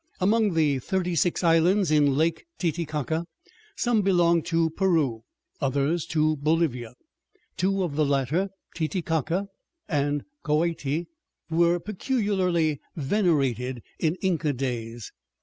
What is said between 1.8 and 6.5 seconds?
in Lake Titicaca, some belong to Peru, others to